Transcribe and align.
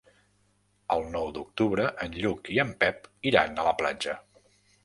El 0.95 1.05
nou 1.15 1.29
d'octubre 1.35 1.85
en 2.07 2.17
Lluc 2.23 2.51
i 2.57 2.57
en 2.65 2.75
Pep 2.85 3.07
iran 3.33 3.55
a 3.55 3.67
la 3.71 3.75
platja. 3.83 4.21